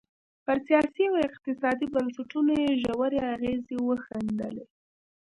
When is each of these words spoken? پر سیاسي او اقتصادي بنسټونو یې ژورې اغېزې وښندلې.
پر 0.45 0.57
سیاسي 0.67 1.03
او 1.11 1.15
اقتصادي 1.29 1.87
بنسټونو 1.93 2.53
یې 2.63 2.71
ژورې 2.81 3.19
اغېزې 3.33 3.77
وښندلې. 3.81 4.65